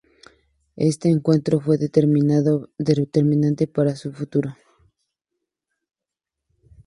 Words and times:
Este 0.89 1.09
encuentro 1.09 1.59
fue 1.59 1.77
determinante 1.77 3.67
para 3.67 3.95
su 3.95 4.11
futuro. 4.11 4.57